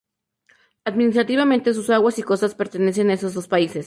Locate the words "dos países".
3.35-3.79